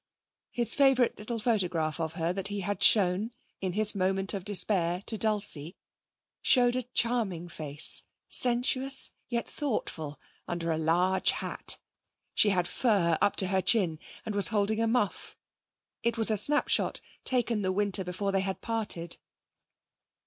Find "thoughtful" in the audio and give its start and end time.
9.47-10.19